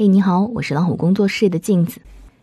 [0.00, 2.00] 嘿，你好，我是老虎工作室的镜子。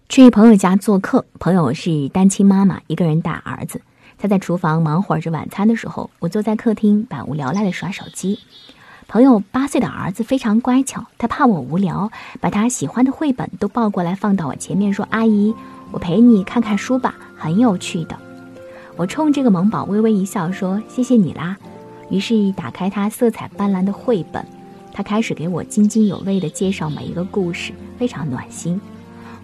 [0.09, 3.81] 去朋友家做客，朋友是单亲妈妈，一个人带儿子。
[4.19, 8.37] 他在厨房忙活着晚餐的时候，我坐在客厅百无聊赖的耍手机。
[9.07, 15.51] 朋友八岁的儿子非常乖巧，他怕我无聊，把他喜欢的绘本都抱过来放到我前面，说：“阿姨，
[15.89, 18.15] 我陪你看看书吧，很有趣的。”
[18.95, 21.57] 我冲这个萌宝微微一笑，说：“谢谢你啦。”
[22.11, 24.45] 于是打开他色彩斑斓的绘本，
[24.97, 28.81] 他开始给我津津有味地介绍每一个故事，非常暖心。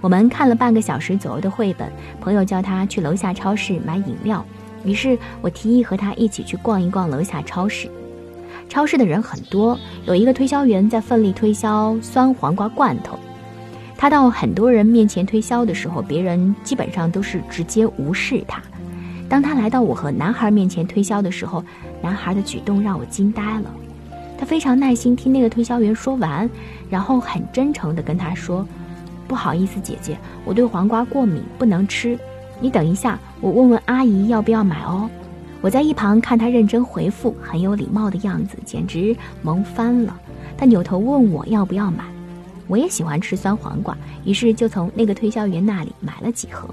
[0.02, 1.88] 我们看了半个小时左右的绘本，
[2.20, 4.44] 朋友叫他去楼下超市买饮料，
[4.84, 7.88] 于是我提议和他一起去逛一逛楼下超市。
[8.68, 9.78] 超市的人很多，
[10.08, 13.20] 有一个推销员在奋力推销酸黄瓜罐头。
[13.96, 18.60] 他到很多人面前推销的时候，别人基本上都是直接无视他。
[19.30, 21.64] 当他来到我和男孩面前推销的时候，
[22.02, 23.72] 男孩的举动让我惊呆了。
[24.44, 26.50] 他非常耐心听那个推销员说完，
[26.90, 28.68] 然后很真诚地跟他说。
[29.26, 32.20] 不好意思，姐姐，我对黄瓜过敏，不能吃。
[32.60, 35.10] 你等一下，我问问阿姨要不要买哦。
[35.62, 40.14] 我在一旁看他认真回复，很有礼貌的样子，简直萌翻了。
[40.58, 42.04] 他扭头问我要不要买，
[42.68, 46.68] 我也喜欢吃酸黄瓜，于是就从那个推销员那里买了几盒。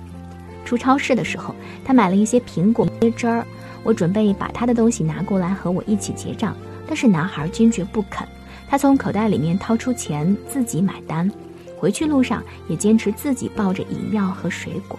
[0.65, 1.55] 出超市的时候，
[1.85, 3.47] 他买了一些苹果椰汁儿，
[3.85, 6.53] 我准备把他的东西拿过来和我一起结账，
[6.91, 8.27] 但是男孩坚决不肯，
[8.69, 11.31] 他从口袋里面掏出钱自己买单。
[11.79, 14.99] 回去路上也坚持自己抱着饮料和水果，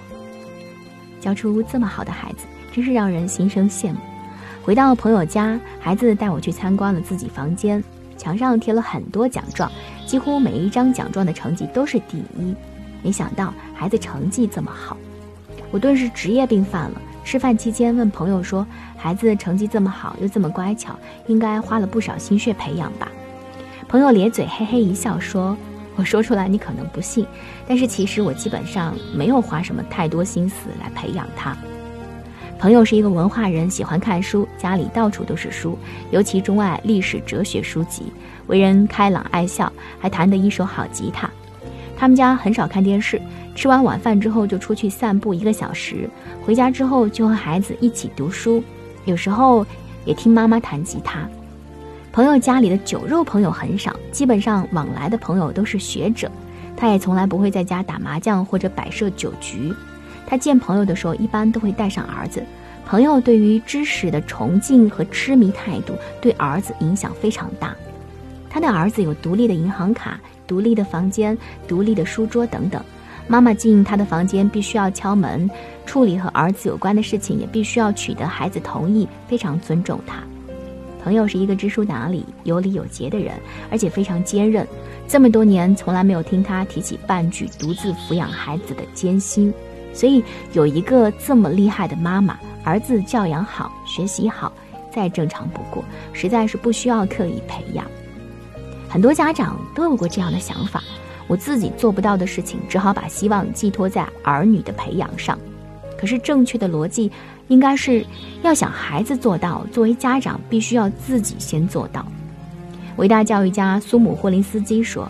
[1.20, 4.00] 教出这么好的孩子，真是让人心生羡慕。
[4.64, 7.83] 回到朋友家，孩子带我去参观了自己房间，
[8.17, 9.70] 墙上贴了很多奖状，
[10.08, 12.55] 几乎每一张奖状的成绩都是第一。
[13.03, 14.95] 没想到孩子成绩这么好，
[15.72, 17.02] 我顿时职业病犯了。
[17.23, 18.66] 吃饭期间问朋友说
[18.97, 23.08] ：“孩子成绩这么好，又这么乖巧，应该花了不少心血培养吧？”
[23.88, 25.58] 朋友咧嘴嘿嘿一笑说。
[25.97, 27.27] 我说出来你可能不信，
[27.67, 31.55] 但是其实我基本上没有花什么太多心思来培养他。
[32.58, 35.77] 朋友是一个文化人，喜欢看书，家里到处都是书，
[36.09, 38.03] 尤其钟爱历史哲学书籍，
[38.48, 41.30] 为人开朗爱笑，还弹得一手好吉他。
[41.98, 43.21] 他们家很少看电视，
[43.54, 46.10] 吃完晚饭之后就出去散步一个小时，
[46.44, 48.64] 回家之后就和孩子一起读书，
[49.06, 49.66] 有时候
[50.06, 51.28] 也听妈妈弹吉他。
[52.12, 56.30] 朋友家里的酒肉朋友很少，基本上往来的朋友都是学者。
[56.76, 59.73] 他也从来不会在家打麻将或者摆设酒局。
[60.26, 62.44] 他见朋友的时候，一般都会带上儿子。
[62.86, 67.76] 朋友对于知识的崇敬和痴迷态度，对儿子影响非常大。
[68.50, 71.38] 他的儿子有独立的银行卡、独立的房间、
[71.68, 72.83] 独立的书桌等等。
[73.27, 75.49] 妈妈进他的房间必须要敲门，
[75.86, 80.23] 处理和儿子有关的事情也必须要取得孩子同意，非常尊重他。
[81.04, 83.33] 朋友是一个知书达理、有礼有节的人，
[83.71, 84.67] 而且非常坚韧。
[85.08, 89.52] 这么多年，从来没有听他提起半句独自抚养孩子的艰辛。
[89.93, 94.53] 所以，有一个这么厉害的妈妈，儿子教养好、学习好，
[94.93, 95.83] 再正常不过，
[96.14, 97.86] 实在是不需要刻意培养。
[98.88, 100.83] 很多家长都有过这样的想法：
[101.31, 105.39] 我自己做不到的事情，只好把希望寄托在儿女的培养上。
[105.97, 107.09] 可是，正确的逻辑。
[107.47, 108.05] 应该是
[108.43, 112.05] 要想孩子做到，作为家长必须要自己先做到。
[112.97, 115.09] 伟大教育家苏姆霍林斯基说：“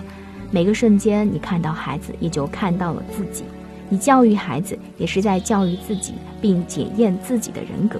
[0.52, 3.44] 每个瞬间，你看到孩子，也就看到了自己。
[3.90, 8.00] 你教育孩子，也是在教育自己，并检验自己的人格。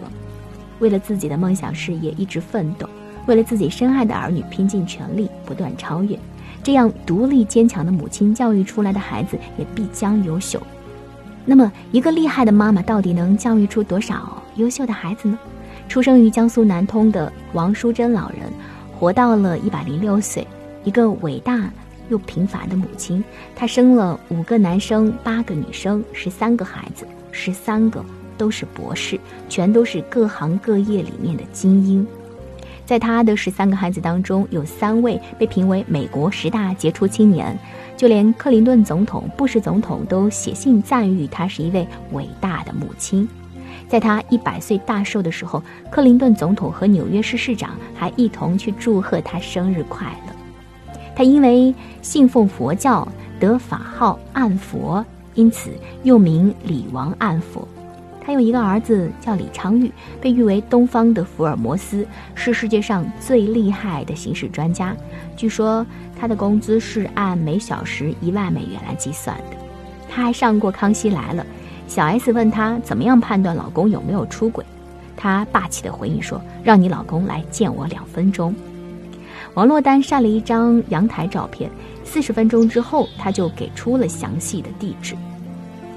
[0.78, 2.88] 为了自己的梦想事业一直奋斗，
[3.26, 6.18] 为了自己深爱的儿女拼尽全力，不断超越。
[6.64, 10.62] 这样独立坚强的母亲教育出来的孩子，也必将优秀。”
[11.44, 15.40] 那么，一个厉害的妈妈到底能教育出多少优秀的孩子呢？
[15.90, 18.42] 出生于江苏南通的王淑珍老人，
[18.98, 20.46] 活到了一百零六岁，
[20.84, 21.70] 一个伟大
[22.10, 23.24] 又平凡的母亲。
[23.56, 28.06] 她生了五个男生，八个女生，十三个孩子，十三个
[28.38, 32.08] 都是博士，全都是各行各业里面的精英。
[32.92, 37.58] 在他的十三个孩子当中，有三位被评为美国十大杰出青年。
[37.96, 43.26] 就连克林顿总统、布什总统都写信赞誉她是一位伟大的母亲。
[43.88, 50.36] 在她一百岁大寿的时候，克林顿总统和纽约市市长还一同去祝贺她生日快乐。
[51.16, 53.08] 她因为信奉佛教，
[53.40, 55.06] 得法号暗佛，
[55.36, 55.70] 因此
[56.04, 57.66] 又名李王暗佛。
[58.24, 59.92] 他有一个儿子叫李昌钰，
[60.22, 64.96] 被誉为东方的福尔摩斯，是世界上最厉害的刑事专家。
[65.36, 65.86] 据说
[66.20, 69.58] 他的工资是按每小时一万美元来计算的。
[70.08, 71.44] 他还上过《康熙来了》，
[71.88, 74.64] 小 S 问他怎么样判断老公有没有出轨，
[75.18, 78.54] 他霸气的回应说：“让你老公来见我两分钟。”
[79.56, 81.70] 王珞丹晒了一张阳台照片，
[82.04, 85.16] 四十分钟之后，他就给出了详细的地址。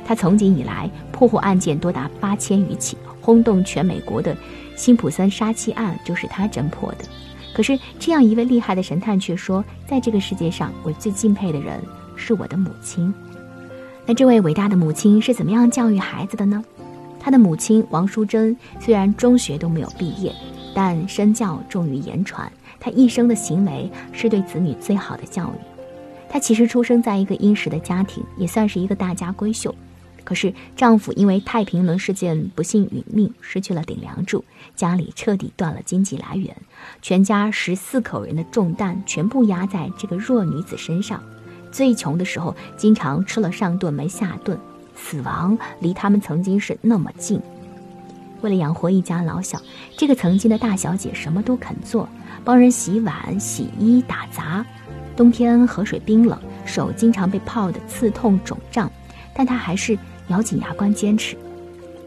[0.04, 4.36] 他从警以来破获案件多达八千余起，轰动全美国的
[4.76, 7.04] 辛普森杀妻案就是他侦破的。
[7.54, 11.80] 可是，这样一位厉害的神探却说，在这个世界上，我最敬佩的人
[12.16, 13.14] 是我的母亲。
[14.04, 16.62] 那这位伟大的母亲是怎么样教育孩子的呢？
[17.20, 20.30] 他的母亲王淑珍虽然中学都没有毕业，
[20.74, 22.50] 但身教重于言传。
[22.78, 25.56] 她一生的行为是对子女最好的教育。
[26.28, 29.74] 她其实出生在一个殷实的家庭，也算是一个大家闺秀。
[30.24, 34.44] 可是丈夫因为太平轮事件不幸殒命，失去了顶梁柱，
[34.74, 36.56] 家里彻底断了经济来源，
[37.02, 41.22] 全家十四口人的重担全部压在这个弱女子身上。
[41.70, 44.58] 最穷的时候，经常吃了上顿没下顿，
[44.96, 47.40] 死亡离他们曾经是那么近。
[48.40, 49.60] 为了养活一家老小，
[49.96, 52.08] 这个曾经的大小姐什么都肯做，
[52.44, 54.64] 帮人洗碗、洗衣、打杂。
[55.16, 58.90] 冬天河水冰冷，手经常被泡得刺痛肿胀，
[59.34, 59.98] 但她还是
[60.28, 61.36] 咬紧牙关坚持。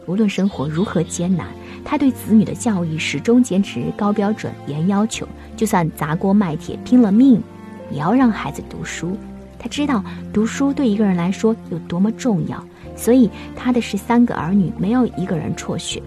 [0.06, 1.46] 无论生活如何艰难，
[1.84, 7.42] 他对子女的教育始终坚持高标准、严要求，就算砸锅卖铁、拼了命，
[7.90, 9.16] 也要让孩子读书。
[9.58, 12.64] 他知道读书对一个人来说有多么重要，
[12.96, 16.02] 所以他的十三个儿女没有一个人辍学。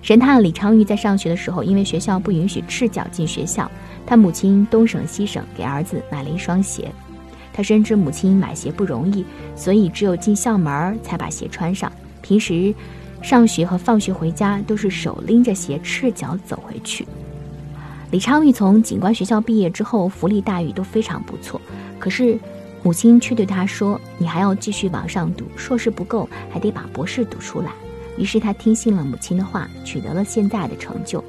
[0.00, 3.68] 神探李昌钰在上学的时候，因为学校不允许赤脚进学校，
[4.06, 6.92] 他母亲东省西省给儿子买了一双鞋。
[7.58, 9.24] 他深知母亲买鞋不容易，
[9.56, 11.90] 所以只有进校门才把鞋穿上。
[12.22, 12.72] 平时
[13.20, 17.04] 上学和放学回家都是手拎着鞋赤脚走回去。
[18.12, 21.60] 李昌钰从警官学校毕业之后，福利待遇都非常不错。
[21.98, 22.38] 可是，
[22.84, 27.72] 母亲却对他说：“你还要继续往上读，硕士不够，还得把博士读出来。”
[28.16, 31.24] 于是他听信了母亲的话，取得了现在的成就。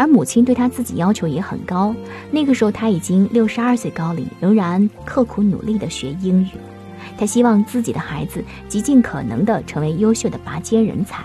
[0.00, 1.94] 而母亲对他自己要求也很高。
[2.30, 6.48] 那个时候他已经六十二岁高龄，仍然刻苦努力地学英语。
[7.18, 11.22] 他希望自己的孩子极尽可能地成为优秀的拔尖人才。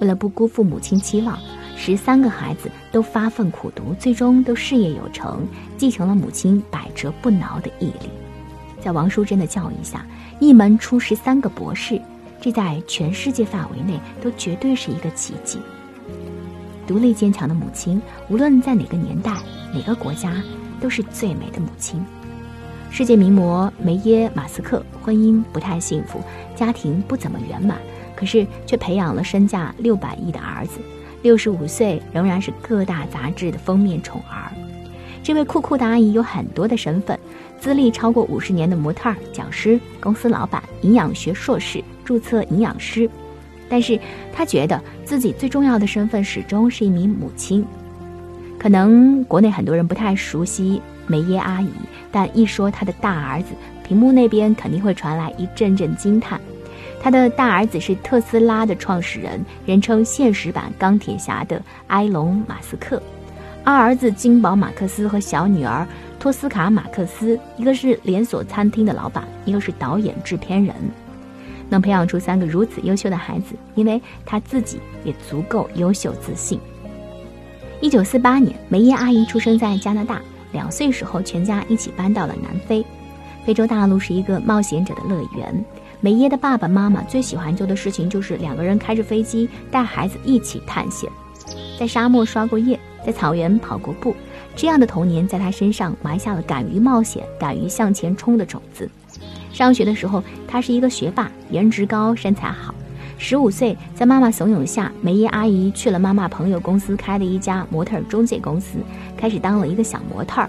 [0.00, 1.38] 为了不辜负母亲期望。
[1.74, 5.44] 十三个孩子都发奋苦读，最终都事业有成，
[5.76, 8.08] 继承了母亲百折不挠的毅力。
[8.80, 10.06] 在王淑珍的教育下，
[10.38, 12.00] 一门出十三个博士，
[12.40, 15.58] 这在全世界范围内都绝对是一个奇迹。
[16.86, 19.32] 独立坚强的母亲，无论在哪个年代、
[19.72, 20.34] 哪个国家，
[20.80, 22.04] 都是最美的母亲。
[22.90, 26.20] 世界名模梅耶马斯克婚姻不太幸福，
[26.54, 27.78] 家庭不怎么圆满，
[28.14, 30.78] 可是却培养了身价六百亿的儿子。
[31.22, 34.52] 六十五岁仍然是各大杂志的封面宠儿，
[35.22, 37.18] 这位酷酷的阿姨有很多的身份，
[37.60, 43.08] 资历超过五十年的模特、讲师、公司老板、营养学硕士、注册营养师，
[43.72, 43.98] 但是
[44.34, 47.64] 他觉得自己最重要的身份始终是一名母亲。
[48.58, 51.70] 可能国内很多人不太熟悉梅耶阿姨，
[52.10, 56.38] 但一说她的大儿子，屏幕那边肯定会传来一阵阵惊叹。
[57.00, 63.02] 他的大儿子是特斯拉的创始人，人称现实版钢铁侠的埃隆·马斯克。
[63.64, 65.86] 二儿子金宝·马克思和小女儿
[66.20, 70.74] 托斯卡·马克思，一个是连锁餐厅的老板，一个是导演制片人。
[71.72, 76.60] 能培养出三个如此优秀的孩子，因为他自己也足够优秀自信。
[77.80, 80.20] 一九四八年，梅耶阿姨出生在加拿大，
[80.52, 82.84] 两岁时候全家一起搬到了南非。
[83.44, 85.64] 非洲大陆是一个冒险者的乐园。
[86.00, 91.10] 梅耶的爸爸妈妈最喜欢做的事情就是两个人开着飞机带孩子一起探险，
[91.78, 94.14] 在沙漠刷过夜，在草原跑过步。
[94.54, 98.88] 这样的童年在他身上埋下了敢于冒险、敢于向前冲的种子。
[99.52, 102.74] 上学的时候，他是一个学霸，颜值高，身材好。
[103.18, 108.78] 十五岁，在妈妈怂恿下，梅耶阿姨去了妈妈朋友公司开的一家模特中介公司，
[109.16, 110.44] 开始当了一个小模特。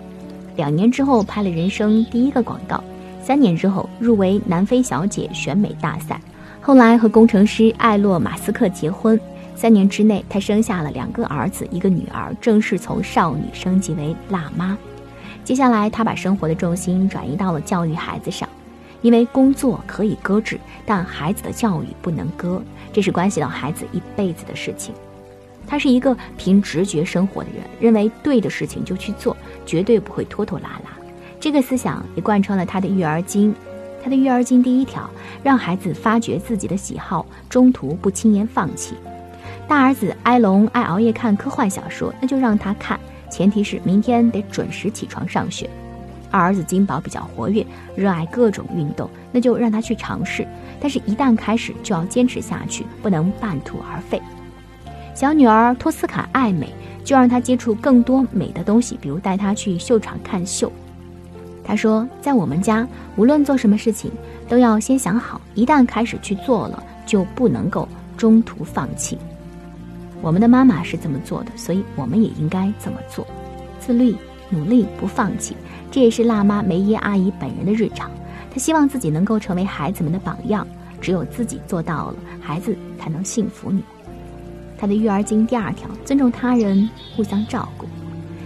[0.55, 2.83] 两年之后，拍了人生第一个广告。
[3.21, 6.19] 三年之后入围南非小姐选美大赛，
[6.59, 9.19] 后来和工程师艾洛马斯克结婚。
[9.55, 14.75] 三年之内，她生下了两个儿子，一个女儿，正式从少女升级为辣妈。
[15.43, 18.49] 接下来，她把生活的重心转移到了教育孩子上，
[19.03, 22.59] 因为工作可以搁置，但孩子的教育不能搁，
[22.91, 24.95] 这是关系到孩子一辈子的事情。
[25.67, 30.89] 他是一个凭直觉生活的人，认为对的事情就去做，绝对不会拖拖拉拉。
[31.39, 33.53] 这个思想也贯穿了他的育儿经。
[34.03, 35.09] 他的育儿经第一条，
[35.41, 38.95] 让孩子发掘自己的喜好，中途不轻言放弃。
[39.67, 42.99] 大儿子埃隆爱熬夜看科幻小说，那就让他看，
[43.31, 45.69] 前提是明天得准时起床上学。
[46.33, 47.63] 二儿子金宝比较活跃，
[47.95, 50.47] 热爱各种运动，那就让他去尝试，
[50.81, 54.19] 但是一旦开始就要坚持下去，不能半途而废。
[55.13, 56.73] 小女儿托斯卡爱美，
[57.03, 60.71] 就让她接触更多美的东西，比如带她去秀场看秀。
[61.63, 62.85] 他说，在我们家，
[63.15, 64.11] 无论做什么事情，
[64.49, 67.87] 都要先想好，一旦开始去做了，就不能够
[68.17, 69.19] 中途放弃。
[70.19, 73.27] 我们的妈妈是这么做的，所以我们也应该这么做，
[73.79, 74.15] 自律、
[74.53, 75.57] 努力、不放弃。
[75.91, 78.09] 这也是辣妈梅耶阿姨本人的日常。
[78.51, 80.67] 她希望自己能够成为孩子们的榜样，
[81.01, 83.83] 只有自己做到了，孩子才能信服你。
[84.77, 87.87] 她的育儿经第二条：尊重他人，互相照顾。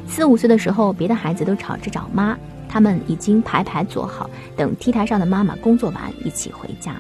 [0.08, 2.38] 四五岁的时候，别的孩子都吵着找妈。
[2.70, 6.96] 他们已经排排坐好，等 T 台上的妈妈工作完一起回家。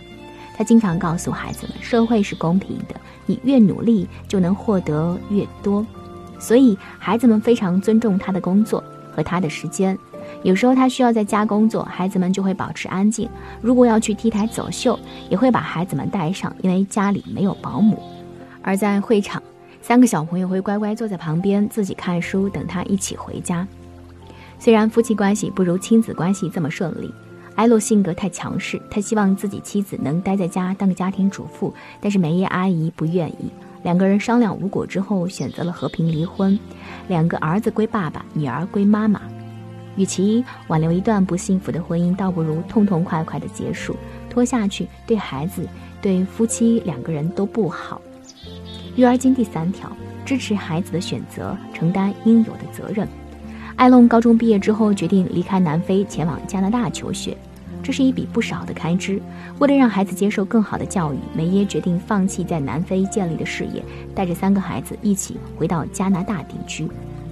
[0.55, 2.95] 他经常告诉孩子们，社会是公平的，
[3.25, 5.85] 你越努力就能获得越多。
[6.39, 8.83] 所以孩子们非常尊重他的工作
[9.17, 9.97] 和他的时间。
[10.43, 13.27] 有时候他需要在家工作，孩子们就会保持安静。
[13.59, 18.00] 如果要去 T 台走秀，也会把孩子们带上，因为家里没有保姆。
[18.62, 19.41] 而在会场，
[19.81, 23.67] 三个小朋友会乖乖坐在旁边自己看书，等他一起回家。
[24.59, 27.12] 虽然夫妻关系不如亲子关系这么顺利，
[27.55, 33.51] 艾洛性格太强势，他希望自己妻子能待在家当个家庭主妇，但是梅耶阿姨不愿意。
[33.84, 36.57] 两个人商量无果之后，选择了和平离婚，
[37.07, 39.22] 两个儿子归爸爸，女儿归妈妈。
[39.96, 43.96] 与其挽留一段不幸福的婚姻，倒不如痛痛快快的结束，
[44.29, 45.67] 拖下去对孩子、
[46.01, 48.00] 对夫妻两个人都不好。
[48.96, 49.91] 育儿经第三条：
[50.25, 53.07] 支持孩子的选择，承担应有的责任。
[53.75, 57.38] 艾隆高中毕业之后，决定离开南非，前往加拿大求学，
[57.88, 59.17] 这是一笔不少的开支。
[59.60, 63.82] 为了让孩子接受更好的教育，梅耶决定放弃在南非建立的事业，
[64.13, 66.86] 带着三个孩子一起回到加拿大定居。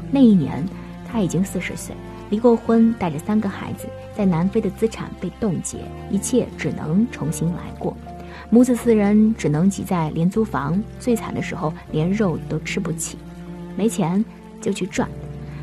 [0.09, 0.65] 那一年，
[1.11, 1.93] 他已经四十岁，
[2.29, 3.85] 离过婚，带着三个孩子，
[4.15, 7.93] 在南非的资产被冻结，一切只能重新来过。
[8.49, 13.17] 母子四人只能挤在廉租房，最惨的时候连肉都吃不起，
[13.75, 14.23] 没钱
[14.61, 15.09] 就去赚。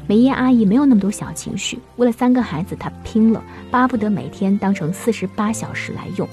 [0.06, 6.28] 梅耶阿姨没有那么多小情绪，为了三个孩子，她拼了，巴不得每天当成四十八小时来用。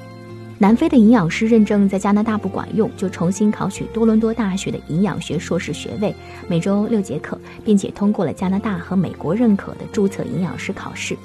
[0.58, 6.14] 南非的营养师认证在加拿大不管用，就重新考取多伦多大学的营养学硕士学位，
[6.50, 11.18] 每周六节课，并且通过了加拿大和美国认可的注册营养师考试。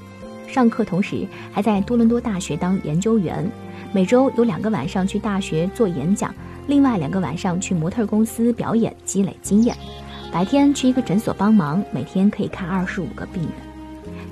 [0.47, 3.51] 上课同时还在多伦多大学当研究员，
[3.93, 6.33] 每周有两个晚上去大学做演讲，
[6.69, 9.77] 另外两个晚上去模特公司表演，积累经验。
[10.35, 13.53] 白天去一个诊所帮忙，每天可以看二十五个病人。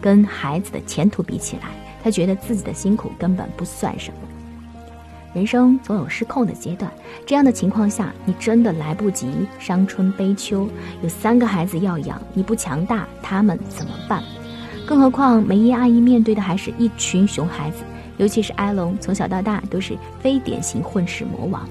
[0.01, 1.69] 跟孩子的前途比起来，
[2.03, 4.17] 他觉得自己的辛苦根本不算什么。
[5.33, 6.93] 人生总有失控的阶段，
[7.25, 9.31] 这样的情况下，你真的来不及
[9.61, 10.69] 伤春悲秋。
[11.03, 14.25] 有三个孩子要养，你不强大，他们怎么办？
[14.85, 17.85] 更何况梅姨阿姨面对的还是一群熊孩子，
[18.17, 21.65] 尤其是埃隆，从小到大都是非典型混世魔王。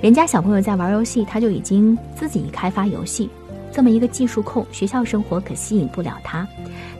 [0.00, 3.30] 人家小朋友在玩游戏，他就已经自己开发游戏。
[3.72, 6.46] 这么一个技术控，学校生活可吸引不了他。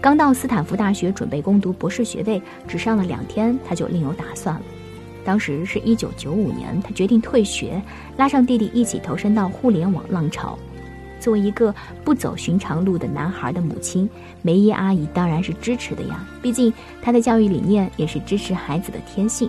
[0.01, 4.63] 刚到斯坦福大学准备攻读博士学位，只上了两天，他就另有打算了。
[5.25, 7.81] 当时是一九九五年，他决定退学，
[8.17, 10.59] 拉上弟弟一起投身到互联网浪潮。
[11.21, 14.09] 作为一个不走寻常路的男孩的母亲，
[14.41, 16.27] 梅耶阿姨当然是支持的呀。
[16.41, 19.49] 毕竟她的教育理念也是支持孩子的天性。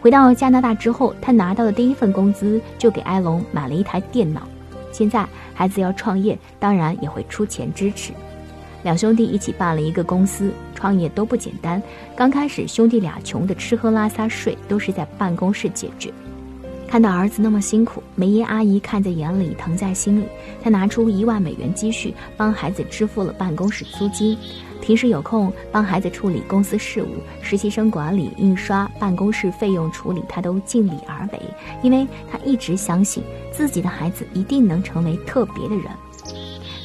[0.00, 4.42] 回到加拿大之后，他拿到的第一份工资就给埃隆买了一台电脑。
[4.98, 5.24] 现在
[5.54, 8.12] 孩子要创业，当然也会出钱支持。
[8.82, 11.80] 两兄弟一起办了一个公司，创业都不简单。
[12.16, 16.12] 刚开始兄弟俩穷的吃喝拉撒睡都是在办公室解决。
[16.88, 20.24] 看到儿子那么辛苦，梅耶阿姨看在眼里，疼在心里。
[20.60, 24.36] 她拿出一万美元积蓄，帮孩子支付了办公室租金。
[24.80, 27.08] 平时有空帮孩子处理公司事务，
[27.42, 31.40] 实习生管理、印刷、办公室费用处理，他都尽力而为。
[31.82, 35.84] 因为他一直相信自己的孩子一定能成为特别的人。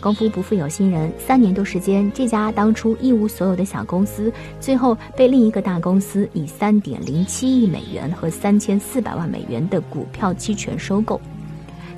[0.02, 11.22] 功夫不负有心人，三年多时间，这家当初一无所有的小公司，最后被另一个大公司以三点零七亿美元和三千四百万美元的股票期权收购。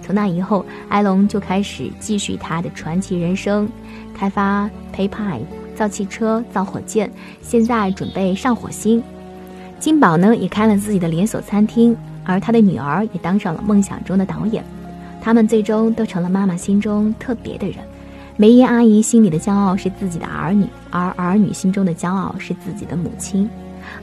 [0.04, 3.68] 从那以后，埃隆就开始继续他的传奇人生，
[4.14, 5.42] 开发 PayPal。
[5.76, 9.04] 造汽车，造火箭，现在准备上火星。
[9.80, 14.64] 金宝呢，也开了自己的连锁餐厅，而他的女儿也当上了梦想中的导演。
[15.22, 17.78] 他们最终都成了妈妈心中特别的人。
[18.38, 23.50] 梅姨阿姨心里的骄傲是自己的儿女，而儿女心中的骄傲是自己的母亲。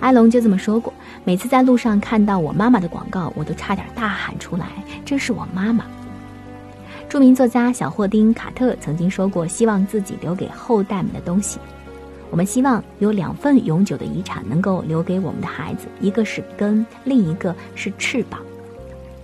[0.01, 0.93] 埃隆就这么说过：
[1.25, 4.67] 每次在路上看到我妈妈的广告，我都差点大喊出来
[5.05, 5.85] ：“这是我妈妈。”
[7.13, 11.59] 著名作家小霍丁·卡特曾经说过：“希望自己留给后代们的东西，
[12.31, 18.41] 我们希望有两份永久的遗产能够留给我们的孩子，一个是根，另一个是翅膀。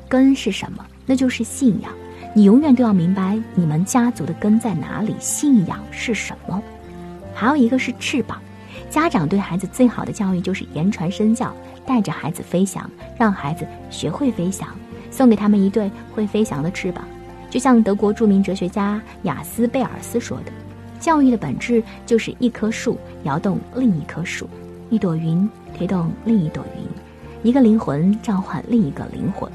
[0.07, 0.85] 根是什么？
[1.07, 1.91] 那就是信仰。
[2.35, 6.63] 你永远都要明白你们家族的根在哪里，信仰是什么。
[7.35, 8.39] 还有一个是翅膀，
[8.91, 14.69] 家长对孩子最好的教育就是言传身教，带着孩子飞翔，让孩子学会飞翔，
[15.11, 17.03] 送给他们一对会飞翔的翅膀。
[17.51, 20.53] 就像德国著名哲学家雅斯贝尔斯说的
[21.01, 24.49] ：“教育的本质就是一棵树摇动另一棵树，
[24.91, 26.85] 一朵云推动另一朵云，
[27.43, 29.51] 一个灵魂召唤另一个灵魂。”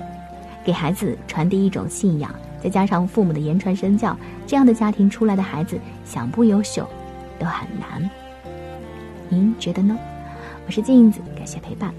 [0.65, 6.87] 给孩子传递一种信仰，再加上父母的言传身教，这样的家庭出来的孩子想不优秀
[7.37, 8.09] 都很难。
[9.27, 9.97] 您觉得呢？
[10.65, 11.93] 我是镜子，感谢陪伴。